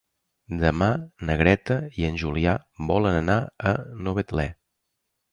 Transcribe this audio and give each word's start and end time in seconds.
Demà 0.61 0.85
na 1.29 1.35
Greta 1.41 1.75
i 2.01 2.07
en 2.07 2.17
Julià 2.21 2.53
volen 2.93 3.17
anar 3.19 3.35
a 3.73 3.75
Novetlè. 4.07 4.47